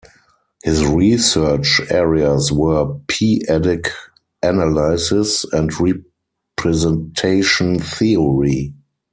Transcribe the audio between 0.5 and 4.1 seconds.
His research areas were "p"-adic